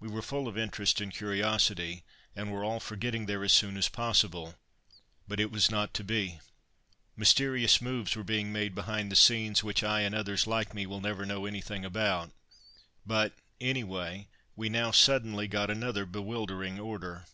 We 0.00 0.08
were 0.08 0.22
full 0.22 0.48
of 0.48 0.56
interest 0.56 0.98
and 0.98 1.12
curiosity, 1.12 2.02
and 2.34 2.50
were 2.50 2.64
all 2.64 2.80
for 2.80 2.96
getting 2.96 3.26
there 3.26 3.44
as 3.44 3.52
soon 3.52 3.76
as 3.76 3.90
possible. 3.90 4.54
But 5.26 5.40
it 5.40 5.50
was 5.50 5.70
not 5.70 5.92
to 5.92 6.04
be. 6.04 6.40
Mysterious 7.18 7.78
moves 7.82 8.16
were 8.16 8.24
being 8.24 8.50
made 8.50 8.74
behind 8.74 9.12
the 9.12 9.14
scenes 9.14 9.62
which 9.62 9.84
I, 9.84 10.00
and 10.00 10.14
others 10.14 10.46
like 10.46 10.72
me, 10.72 10.86
will 10.86 11.02
never 11.02 11.26
know 11.26 11.44
anything 11.44 11.84
about; 11.84 12.30
but, 13.04 13.34
anyway, 13.60 14.28
we 14.56 14.70
now 14.70 14.90
suddenly 14.90 15.46
got 15.46 15.68
another 15.70 16.06
bewildering 16.06 16.80
order. 16.80 17.26